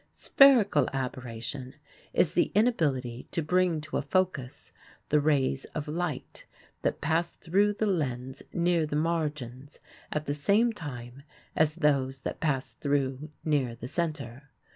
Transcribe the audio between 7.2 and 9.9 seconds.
through the lens near the margins